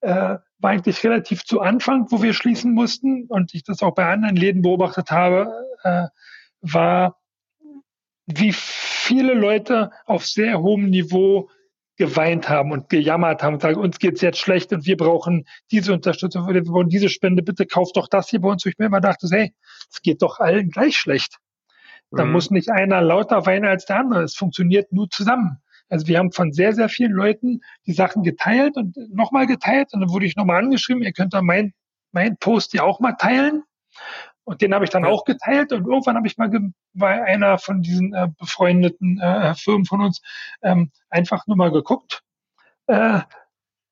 [0.02, 4.08] äh, war eigentlich relativ zu Anfang, wo wir schließen mussten und ich das auch bei
[4.08, 5.52] anderen Läden beobachtet habe,
[5.84, 6.08] äh,
[6.62, 7.20] war,
[8.26, 11.50] wie viele Leute auf sehr hohem Niveau
[11.98, 15.94] geweint haben und gejammert haben und sagen, uns geht's jetzt schlecht und wir brauchen diese
[15.94, 18.66] Unterstützung, wir brauchen diese Spende, bitte kauft doch das hier bei uns.
[18.66, 19.54] Und ich mir immer dachte, hey,
[19.92, 21.38] es geht doch allen gleich schlecht.
[22.12, 22.34] Da mhm.
[22.34, 24.24] muss nicht einer lauter weinen als der andere.
[24.24, 25.62] Es funktioniert nur zusammen.
[25.90, 29.90] Also wir haben von sehr, sehr vielen Leuten die Sachen geteilt und nochmal geteilt.
[29.94, 31.74] Und dann wurde ich nochmal angeschrieben, ihr könnt da mein,
[32.12, 33.64] mein Post ja auch mal teilen.
[34.46, 35.10] Und den habe ich dann ja.
[35.10, 35.74] auch geteilt.
[35.74, 36.50] Und irgendwann habe ich mal
[36.94, 40.22] bei einer von diesen äh, befreundeten äh, Firmen von uns
[40.62, 42.24] ähm, einfach nur mal geguckt.
[42.88, 43.22] Äh,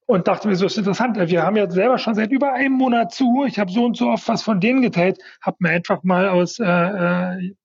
[0.06, 1.18] und dachte mir, so ist interessant.
[1.18, 3.46] Wir haben ja selber schon seit über einem Monat zu.
[3.48, 6.60] Ich habe so und so oft was von denen geteilt, habe mir einfach mal aus
[6.60, 7.56] äh, äh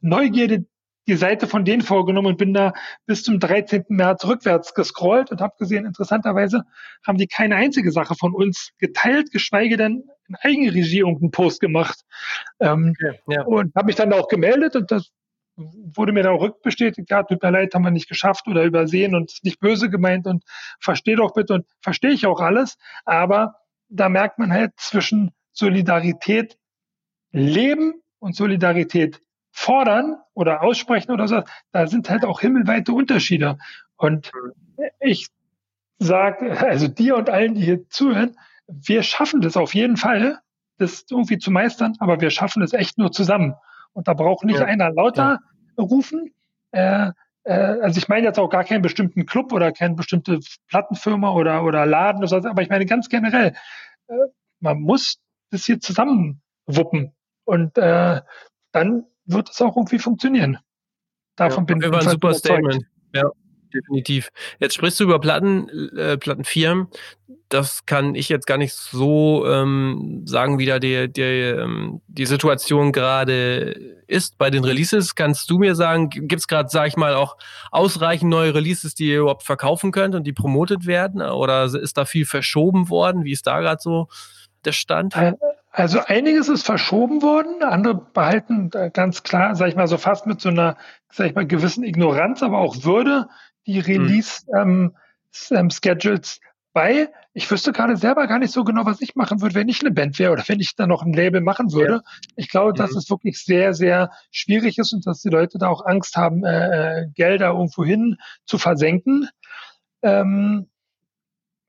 [0.00, 0.66] Neugierde
[1.06, 2.72] die Seite von denen vorgenommen und bin da
[3.06, 3.84] bis zum 13.
[3.88, 6.64] März rückwärts gescrollt und habe gesehen, interessanterweise
[7.06, 12.00] haben die keine einzige Sache von uns geteilt, geschweige denn in Eigenregie irgendeinen Post gemacht.
[12.60, 13.42] Ähm, okay, ja.
[13.42, 15.10] Und habe mich dann auch gemeldet und das
[15.56, 19.14] wurde mir dann auch rückbestätigt, ja, tut mir leid, haben wir nicht geschafft oder übersehen
[19.14, 20.44] und ist nicht böse gemeint und
[20.80, 22.76] versteh doch bitte und verstehe ich auch alles.
[23.04, 23.56] Aber
[23.88, 26.58] da merkt man halt zwischen Solidarität
[27.32, 33.58] leben und Solidarität fordern oder aussprechen oder so, da sind halt auch himmelweite Unterschiede.
[33.96, 34.30] Und
[35.00, 35.28] ich
[35.98, 40.38] sage, also dir und allen, die hier zuhören, wir schaffen das auf jeden Fall,
[40.78, 43.54] das irgendwie zu meistern, aber wir schaffen es echt nur zusammen.
[43.92, 44.66] Und da braucht nicht ja.
[44.66, 45.40] einer lauter
[45.78, 45.84] ja.
[45.84, 46.34] rufen.
[46.72, 47.10] Äh,
[47.44, 51.64] äh, also ich meine jetzt auch gar keinen bestimmten Club oder keine bestimmte Plattenfirma oder,
[51.64, 53.54] oder Laden oder so, aber ich meine ganz generell,
[54.08, 54.14] äh,
[54.60, 55.18] man muss
[55.50, 57.14] das hier zusammen wuppen.
[57.44, 58.20] Und äh,
[58.72, 60.58] dann wird es auch irgendwie funktionieren.
[61.36, 62.38] Davon ja, bin ich ein super überzeugt.
[62.38, 62.84] Statement.
[63.14, 63.30] Ja,
[63.72, 64.30] definitiv.
[64.58, 66.88] Jetzt sprichst du über Platten, äh, Plattenfirmen.
[67.48, 72.26] Das kann ich jetzt gar nicht so ähm, sagen, wie da die, die, ähm, die
[72.26, 75.14] Situation gerade ist bei den Releases.
[75.14, 77.36] Kannst du mir sagen, gibt es gerade, sag ich mal, auch
[77.70, 81.22] ausreichend neue Releases, die ihr überhaupt verkaufen könnt und die promotet werden?
[81.22, 83.24] Oder ist da viel verschoben worden?
[83.24, 84.08] Wie ist da gerade so
[84.64, 85.14] der Stand?
[85.16, 85.34] Äh,
[85.70, 90.40] Also einiges ist verschoben worden, andere behalten ganz klar, sag ich mal, so fast mit
[90.40, 90.76] so einer,
[91.10, 93.28] sag ich mal, gewissen Ignoranz, aber auch Würde
[93.66, 93.84] die mhm.
[93.84, 94.92] Release-Schedules ähm,
[95.56, 95.70] ähm,
[96.72, 97.08] bei.
[97.32, 99.90] Ich wüsste gerade selber gar nicht so genau, was ich machen würde, wenn ich eine
[99.90, 101.94] Band wäre oder wenn ich da noch ein Label machen würde.
[101.94, 102.02] Ja.
[102.36, 102.76] Ich glaube, mhm.
[102.76, 106.44] dass es wirklich sehr, sehr schwierig ist und dass die Leute da auch Angst haben,
[106.44, 109.28] äh, äh Gelder irgendwo hin zu versenken.
[110.02, 110.68] Ähm,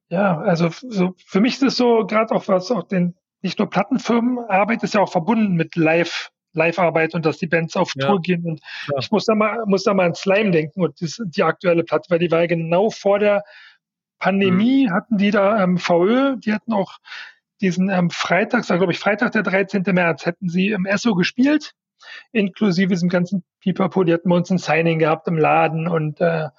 [0.09, 3.69] ja, also so, für mich ist es so, gerade auch was auch den nicht nur
[3.69, 8.07] Plattenfirmenarbeit ist ja auch verbunden mit Live, Live-Arbeit und dass die Bands auf ja.
[8.07, 8.45] Tour gehen.
[8.45, 8.97] Und ja.
[8.99, 12.09] ich muss da mal, muss da mal an Slime denken und das, die aktuelle Platte,
[12.09, 13.43] weil die war ja genau vor der
[14.19, 14.93] Pandemie, mhm.
[14.93, 16.97] hatten die da ähm, VÖ, die hatten auch
[17.61, 19.83] diesen ähm, Freitag, glaube ich Freitag, der 13.
[19.91, 21.73] März, hätten sie im Esso gespielt,
[22.31, 26.49] inklusive diesem ganzen Pipapo, die hatten bei uns ein Signing gehabt im Laden und äh,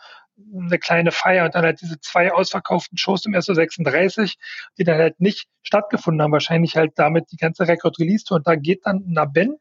[0.55, 4.37] eine kleine Feier und dann halt diese zwei ausverkauften Shows im SO36,
[4.79, 8.87] die dann halt nicht stattgefunden haben, wahrscheinlich halt damit die ganze Record-Release-Tour und da geht
[8.87, 9.61] dann einer Band,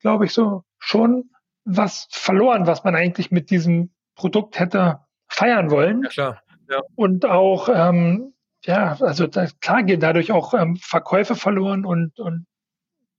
[0.00, 1.30] glaube ich, so schon
[1.64, 6.02] was verloren, was man eigentlich mit diesem Produkt hätte feiern wollen.
[6.04, 6.42] Ja, klar.
[6.68, 6.80] Ja.
[6.94, 12.46] Und auch, ähm, ja, also da, klar gehen dadurch auch ähm, Verkäufe verloren und, und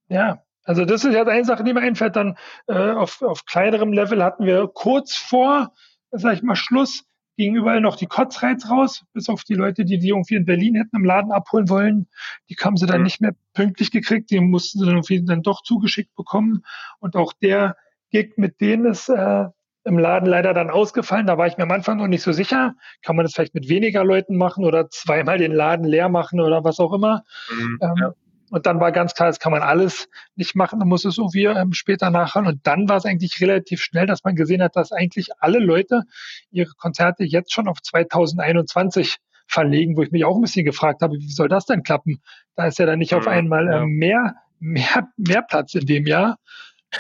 [0.10, 2.16] ja, also das ist jetzt eine Sache, die mir einfällt.
[2.16, 2.38] Dann
[2.68, 5.72] äh, auf, auf kleinerem Level hatten wir kurz vor
[6.12, 7.04] sag ich mal, Schluss.
[7.38, 10.76] Ging überall noch die Kotzreiz raus, bis auf die Leute, die die irgendwie in Berlin
[10.76, 12.08] hätten im Laden abholen wollen.
[12.50, 13.04] Die haben sie dann mhm.
[13.04, 16.64] nicht mehr pünktlich gekriegt, die mussten sie dann irgendwie dann doch zugeschickt bekommen.
[17.00, 17.78] Und auch der
[18.10, 19.46] Gig mit denen ist äh,
[19.84, 21.28] im Laden leider dann ausgefallen.
[21.28, 22.76] Da war ich mir am Anfang noch nicht so sicher.
[23.04, 26.64] Kann man das vielleicht mit weniger Leuten machen oder zweimal den Laden leer machen oder
[26.64, 27.24] was auch immer.
[27.50, 28.14] Mhm, ähm, ja.
[28.50, 31.46] Und dann war ganz klar, das kann man alles nicht machen, dann muss es irgendwie
[31.46, 32.48] ähm, später nachholen.
[32.48, 36.04] Und dann war es eigentlich relativ schnell, dass man gesehen hat, dass eigentlich alle Leute
[36.52, 41.18] ihre Konzerte jetzt schon auf 2021 verlegen, wo ich mich auch ein bisschen gefragt habe,
[41.18, 42.22] wie soll das denn klappen?
[42.56, 46.38] Da ist ja dann nicht auf einmal ähm, mehr, mehr, mehr Platz in dem Jahr.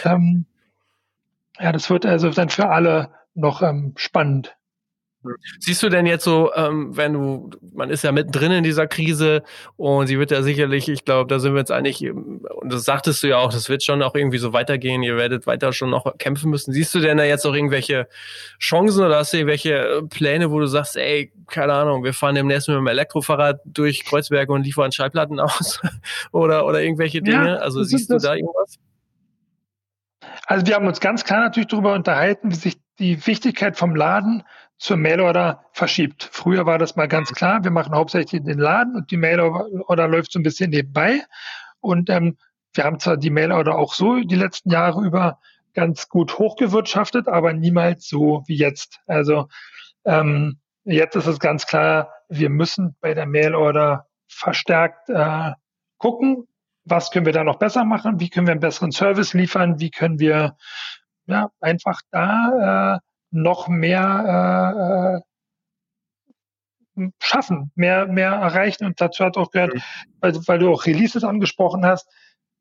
[0.03, 0.45] Ähm,
[1.59, 4.56] ja, das wird also dann für alle noch ähm, spannend.
[5.59, 9.43] Siehst du denn jetzt so, ähm, wenn du, man ist ja mittendrin in dieser Krise
[9.75, 12.83] und sie wird ja sicherlich, ich glaube, da sind wir jetzt eigentlich, ähm, und das
[12.83, 15.89] sagtest du ja auch, das wird schon auch irgendwie so weitergehen, ihr werdet weiter schon
[15.89, 16.73] noch kämpfen müssen.
[16.73, 18.07] Siehst du denn da jetzt auch irgendwelche
[18.59, 22.35] Chancen oder hast du irgendwelche äh, Pläne, wo du sagst, ey, keine Ahnung, wir fahren
[22.35, 25.79] demnächst mit dem Elektrofahrrad durch Kreuzberg und liefern Schallplatten aus
[26.31, 27.47] oder, oder irgendwelche Dinge?
[27.47, 28.77] Ja, also siehst du da irgendwas?
[30.45, 34.43] Also wir haben uns ganz klar natürlich darüber unterhalten, wie sich die Wichtigkeit vom Laden
[34.77, 36.29] zur Mailorder verschiebt.
[36.31, 40.31] Früher war das mal ganz klar, wir machen hauptsächlich den Laden und die Mailorder läuft
[40.31, 41.21] so ein bisschen nebenbei.
[41.79, 42.37] Und ähm,
[42.73, 45.39] wir haben zwar die Mailorder auch so die letzten Jahre über
[45.73, 48.99] ganz gut hochgewirtschaftet, aber niemals so wie jetzt.
[49.07, 49.47] Also
[50.05, 55.53] ähm, jetzt ist es ganz klar, wir müssen bei der Mailorder verstärkt äh,
[55.97, 56.47] gucken,
[56.83, 59.91] was können wir da noch besser machen, wie können wir einen besseren Service liefern, wie
[59.91, 60.55] können wir
[61.25, 62.99] ja einfach da äh,
[63.31, 65.21] noch mehr
[66.97, 68.85] äh, äh, schaffen, mehr, mehr erreichen.
[68.85, 69.81] Und dazu hat auch gehört, mhm.
[70.19, 72.09] weil, weil du auch Releases angesprochen hast,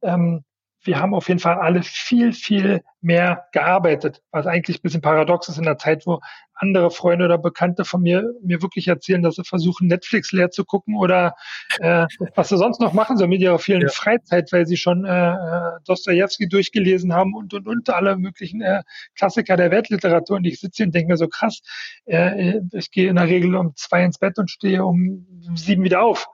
[0.02, 0.44] ähm,
[0.86, 5.48] wir haben auf jeden Fall alle viel, viel mehr gearbeitet, was eigentlich ein bisschen paradox
[5.48, 6.20] ist in der Zeit, wo
[6.54, 10.64] andere Freunde oder Bekannte von mir mir wirklich erzählen, dass sie versuchen, Netflix leer zu
[10.64, 11.34] gucken oder
[11.80, 13.88] äh, was sie sonst noch machen sollen mit ihrer vielen ja.
[13.88, 18.82] Freizeit, weil sie schon äh, äh Dostoevsky durchgelesen haben und und und alle möglichen äh,
[19.14, 20.36] Klassiker der Weltliteratur.
[20.36, 21.60] Und ich sitze hier und denke mir so krass,
[22.06, 25.84] äh, äh, ich gehe in der Regel um zwei ins Bett und stehe um sieben
[25.84, 26.26] wieder auf.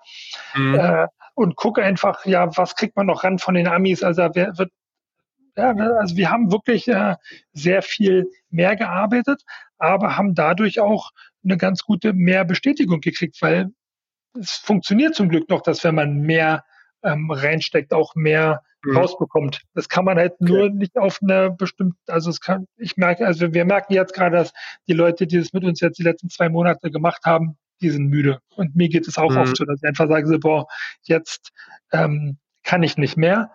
[0.54, 0.74] Mhm.
[0.74, 4.02] Äh, und gucke einfach, ja, was kriegt man noch ran von den Amis?
[4.02, 4.70] Also wer wird
[5.56, 7.16] ja, also wir haben wirklich äh,
[7.52, 9.42] sehr viel mehr gearbeitet,
[9.78, 11.10] aber haben dadurch auch
[11.44, 13.70] eine ganz gute mehr Bestätigung gekriegt, weil
[14.38, 16.64] es funktioniert zum Glück noch, dass wenn man mehr
[17.02, 18.96] ähm, reinsteckt, auch mehr mhm.
[18.96, 19.62] rausbekommt.
[19.74, 20.44] Das kann man halt okay.
[20.44, 24.36] nur nicht auf eine bestimmte, also es kann, ich merke, also wir merken jetzt gerade,
[24.36, 24.52] dass
[24.88, 28.08] die Leute, die das mit uns jetzt die letzten zwei Monate gemacht haben, die sind
[28.08, 28.40] müde.
[28.56, 29.38] Und mir geht es auch mhm.
[29.38, 30.66] oft so, dass ich einfach sage, so, boah,
[31.02, 31.50] jetzt
[31.92, 33.50] ähm, kann ich nicht mehr.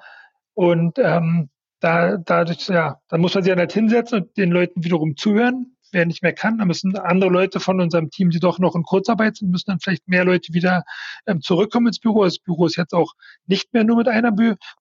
[0.54, 4.84] Und ähm, da, dadurch, ja, da muss man sich dann halt hinsetzen und den Leuten
[4.84, 5.74] wiederum zuhören.
[5.92, 8.84] Wer nicht mehr kann, dann müssen andere Leute von unserem Team, die doch noch in
[8.84, 10.84] Kurzarbeit sind, müssen dann vielleicht mehr Leute wieder
[11.26, 12.26] ähm, zurückkommen ins Büro.
[12.26, 13.14] Das Büro ist jetzt auch
[13.46, 14.34] nicht mehr nur mit einer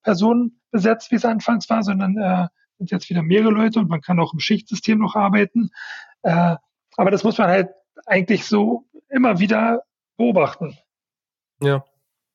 [0.02, 4.00] Person besetzt, wie es anfangs war, sondern äh, sind jetzt wieder mehrere Leute und man
[4.00, 5.70] kann auch im Schichtsystem noch arbeiten.
[6.22, 6.56] Äh,
[6.96, 7.68] aber das muss man halt
[8.06, 9.82] eigentlich so immer wieder
[10.16, 10.78] beobachten.
[11.60, 11.84] Ja.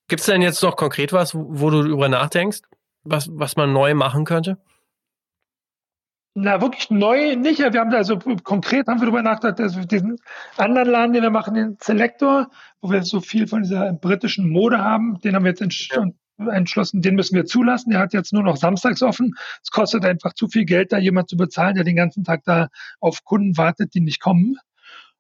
[0.07, 2.61] Gibt es denn jetzt noch konkret was, wo du darüber nachdenkst,
[3.03, 4.57] was, was man neu machen könnte?
[6.33, 7.59] Na, wirklich neu nicht.
[7.59, 10.17] Wir haben da also konkret haben wir darüber nachgedacht, also diesen
[10.55, 12.49] anderen Laden, den wir machen, den Selector,
[12.81, 16.05] wo wir so viel von dieser britischen Mode haben, den haben wir jetzt ja.
[16.51, 17.91] entschlossen, den müssen wir zulassen.
[17.91, 19.35] Der hat jetzt nur noch samstags offen.
[19.61, 22.69] Es kostet einfach zu viel Geld, da jemand zu bezahlen, der den ganzen Tag da
[23.01, 24.57] auf Kunden wartet, die nicht kommen.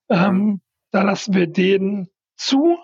[0.07, 2.77] Ähm, da lassen wir den zu.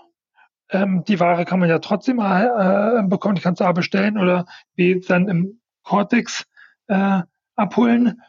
[0.70, 3.36] Ähm, die Ware kann man ja trotzdem äh, bekommen.
[3.36, 6.46] Die kannst du A bestellen oder B dann im Cortex
[6.88, 7.22] äh,
[7.56, 8.22] abholen.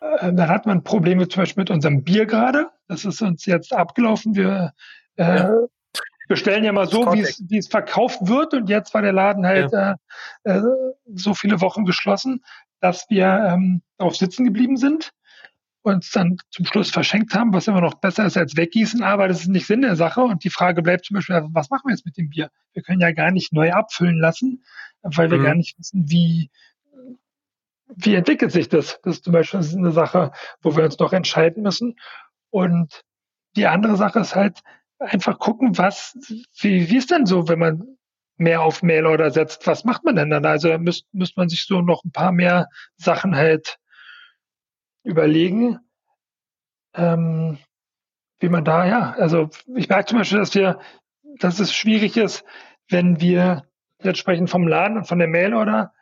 [0.00, 2.70] Äh, dann hat man Probleme zum Beispiel mit unserem Bier gerade.
[2.88, 4.34] Das ist uns jetzt abgelaufen.
[4.34, 4.72] Wir
[5.16, 5.50] äh, ja.
[6.28, 8.54] bestellen ja mal so, wie es verkauft wird.
[8.54, 9.96] Und jetzt war der Laden halt ja.
[10.44, 10.62] äh, äh,
[11.14, 12.42] so viele Wochen geschlossen,
[12.80, 15.12] dass wir ähm, darauf sitzen geblieben sind
[15.82, 19.40] uns dann zum Schluss verschenkt haben, was immer noch besser ist als weggießen, aber das
[19.40, 20.20] ist nicht Sinn der Sache.
[20.20, 22.50] Und die Frage bleibt zum Beispiel, was machen wir jetzt mit dem Bier?
[22.72, 24.62] Wir können ja gar nicht neu abfüllen lassen,
[25.02, 25.44] weil wir mhm.
[25.44, 26.50] gar nicht wissen, wie,
[27.96, 29.00] wie entwickelt sich das?
[29.02, 31.96] Das ist zum Beispiel eine Sache, wo wir uns noch entscheiden müssen.
[32.50, 33.02] Und
[33.56, 34.60] die andere Sache ist halt
[34.98, 36.16] einfach gucken, was,
[36.60, 37.96] wie, wie ist denn so, wenn man
[38.36, 39.66] mehr auf Mailorder setzt?
[39.66, 40.44] Was macht man denn dann?
[40.44, 43.78] Also da müsste müsst man sich so noch ein paar mehr Sachen halt
[45.02, 45.78] überlegen,
[46.94, 47.58] ähm,
[48.38, 50.80] wie man da, ja, also ich merke zum Beispiel, dass wir,
[51.38, 52.44] dass es schwierig ist,
[52.88, 53.64] wenn wir
[54.02, 55.92] jetzt sprechen vom Laden und von der Mailorder,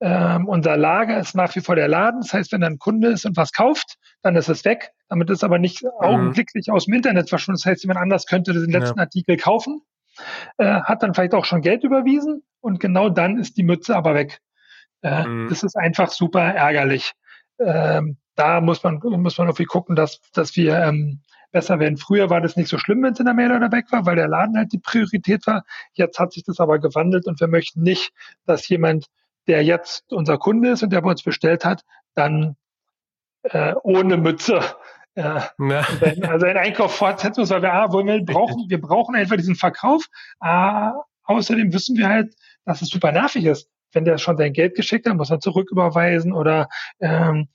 [0.00, 2.20] ähm, unser Lager ist nach wie vor der Laden.
[2.20, 4.92] Das heißt, wenn ein Kunde ist und was kauft, dann ist es weg.
[5.08, 5.90] Damit ist aber nicht mhm.
[5.98, 7.60] augenblicklich aus dem Internet verschwunden.
[7.62, 9.04] Das heißt, jemand anders könnte den letzten ja.
[9.04, 9.80] Artikel kaufen,
[10.58, 14.14] äh, hat dann vielleicht auch schon Geld überwiesen und genau dann ist die Mütze aber
[14.14, 14.38] weg.
[15.02, 15.48] Äh, mhm.
[15.48, 17.12] Das ist einfach super ärgerlich.
[17.58, 21.20] Ähm, da muss man, muss man irgendwie gucken, dass, dass wir ähm,
[21.50, 21.96] besser werden.
[21.96, 24.16] Früher war das nicht so schlimm, wenn es in der Mail oder weg war, weil
[24.16, 25.64] der Laden halt die Priorität war.
[25.94, 28.12] Jetzt hat sich das aber gewandelt und wir möchten nicht,
[28.46, 29.06] dass jemand,
[29.48, 32.56] der jetzt unser Kunde ist und der bei uns bestellt hat, dann
[33.42, 34.60] äh, ohne Mütze
[35.14, 35.50] äh, ja.
[36.28, 39.56] also einen Einkauf fortsetzen muss, weil wir, ah, wollen wir brauchen, wir brauchen einfach diesen
[39.56, 40.04] Verkauf.
[40.38, 40.92] Ah,
[41.24, 43.68] außerdem wissen wir halt, dass es super nervig ist.
[43.92, 46.68] Wenn der schon sein Geld geschickt hat, muss er zurücküberweisen oder
[47.00, 47.48] ähm,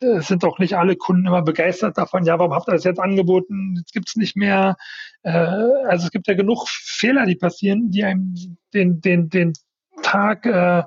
[0.00, 3.00] es sind doch nicht alle Kunden immer begeistert davon, ja, warum habt ihr das jetzt
[3.00, 3.74] angeboten?
[3.76, 4.76] Jetzt gibt's nicht mehr.
[5.22, 8.34] Äh, also es gibt ja genug Fehler, die passieren, die einem
[8.72, 9.52] den, den, den
[10.02, 10.84] Tag äh,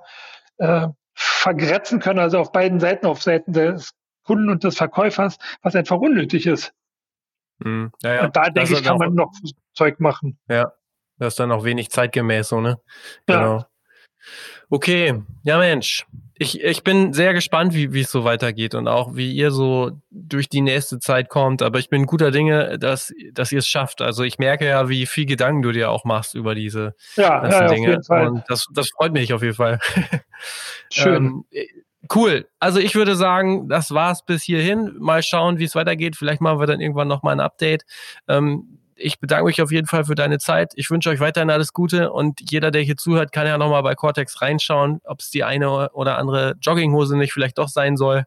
[0.57, 3.91] äh, vergrätzen können, also auf beiden Seiten, auf Seiten des
[4.23, 6.73] Kunden und des Verkäufers, was einfach unnötig ist.
[7.63, 8.25] Hm, ja, ja.
[8.25, 9.31] Und da denke ich, kann man noch
[9.73, 10.39] Zeug machen.
[10.49, 10.73] Ja,
[11.17, 12.79] das ist dann auch wenig zeitgemäß, so, ne?
[13.27, 13.63] Genau.
[14.69, 16.05] Okay, ja Mensch,
[16.35, 19.91] ich, ich bin sehr gespannt, wie, wie es so weitergeht und auch wie ihr so
[20.09, 21.61] durch die nächste Zeit kommt.
[21.61, 24.01] Aber ich bin guter Dinge, dass, dass ihr es schafft.
[24.01, 27.67] Also ich merke ja, wie viel Gedanken du dir auch machst über diese ja, ja,
[27.67, 27.99] Dinge.
[28.09, 29.79] Und das, das freut mich auf jeden Fall.
[30.91, 31.43] Schön.
[31.51, 31.67] ähm,
[32.13, 32.47] cool.
[32.59, 34.95] Also ich würde sagen, das war's bis hierhin.
[34.99, 36.15] Mal schauen, wie es weitergeht.
[36.15, 37.83] Vielleicht machen wir dann irgendwann nochmal ein Update.
[38.27, 40.73] Ähm, ich bedanke mich auf jeden Fall für deine Zeit.
[40.75, 43.95] Ich wünsche euch weiterhin alles Gute und jeder, der hier zuhört, kann ja nochmal bei
[43.95, 48.25] Cortex reinschauen, ob es die eine oder andere Jogginghose nicht vielleicht doch sein soll.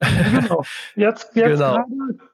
[0.00, 0.64] Genau.
[0.94, 1.84] Jetzt, jetzt genau.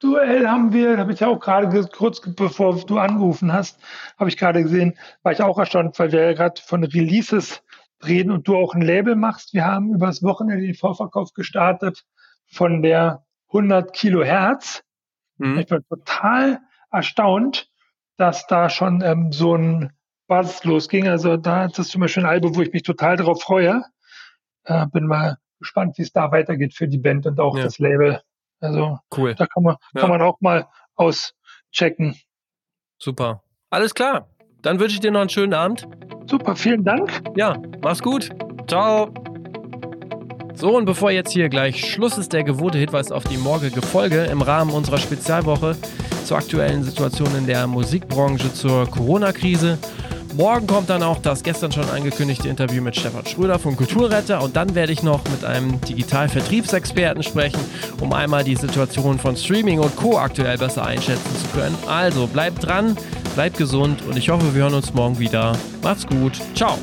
[0.00, 3.80] Duell haben wir, habe ich ja auch gerade kurz bevor du angerufen hast,
[4.18, 7.62] habe ich gerade gesehen, war ich auch erstaunt, weil wir ja gerade von Releases
[8.06, 9.54] reden und du auch ein Label machst.
[9.54, 12.04] Wir haben übers Wochenende den Vorverkauf gestartet
[12.46, 14.82] von der 100 Kilohertz.
[15.38, 15.58] Mhm.
[15.58, 16.60] Ich war total
[16.94, 17.68] erstaunt,
[18.16, 19.92] dass da schon ähm, so ein
[20.26, 21.08] Buzz losging.
[21.08, 23.84] Also da ist das zum Beispiel ein Album, wo ich mich total darauf freue.
[24.64, 27.64] Äh, bin mal gespannt, wie es da weitergeht für die Band und auch ja.
[27.64, 28.20] das Label.
[28.60, 29.34] Also cool.
[29.34, 30.00] da kann man, ja.
[30.00, 32.16] kann man auch mal auschecken.
[32.98, 33.42] Super.
[33.70, 34.28] Alles klar.
[34.62, 35.86] Dann wünsche ich dir noch einen schönen Abend.
[36.26, 37.22] Super, vielen Dank.
[37.36, 38.30] Ja, mach's gut.
[38.66, 39.12] Ciao.
[40.56, 44.24] So, und bevor jetzt hier gleich Schluss ist, der gewohnte Hinweis auf die morgige Folge
[44.24, 45.76] im Rahmen unserer Spezialwoche
[46.24, 49.78] zur aktuellen Situation in der Musikbranche zur Corona-Krise.
[50.36, 54.56] Morgen kommt dann auch das gestern schon angekündigte Interview mit Stefan Schröder von Kulturretter und
[54.56, 57.60] dann werde ich noch mit einem Digital-Vertriebsexperten sprechen,
[58.00, 60.18] um einmal die Situation von Streaming und Co.
[60.18, 61.76] aktuell besser einschätzen zu können.
[61.86, 62.96] Also bleibt dran,
[63.34, 65.56] bleibt gesund und ich hoffe, wir hören uns morgen wieder.
[65.82, 66.40] Macht's gut.
[66.54, 66.78] Ciao.